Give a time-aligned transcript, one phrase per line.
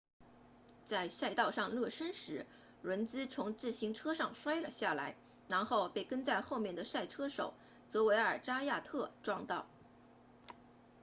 [0.83, 2.47] 在赛道上热身时
[2.81, 5.15] 伦茨 lenz 从自行车上摔了下来
[5.47, 7.53] 然后被跟在后面的赛车手
[7.87, 9.67] 泽维尔扎亚特 xavier zayat 撞到